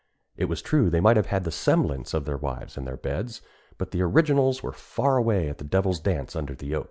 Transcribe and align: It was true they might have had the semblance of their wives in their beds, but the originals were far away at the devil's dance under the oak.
It 0.35 0.45
was 0.45 0.63
true 0.63 0.89
they 0.89 0.99
might 0.99 1.15
have 1.15 1.27
had 1.27 1.43
the 1.43 1.51
semblance 1.51 2.15
of 2.15 2.25
their 2.25 2.35
wives 2.35 2.75
in 2.75 2.85
their 2.85 2.97
beds, 2.97 3.39
but 3.77 3.91
the 3.91 4.01
originals 4.01 4.63
were 4.63 4.71
far 4.73 5.17
away 5.17 5.47
at 5.47 5.59
the 5.59 5.63
devil's 5.63 5.99
dance 5.99 6.35
under 6.35 6.55
the 6.55 6.73
oak. 6.73 6.79